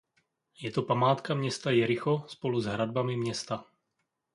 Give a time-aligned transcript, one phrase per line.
[0.61, 3.65] Je to památka města Jericho spolu s hradbami města.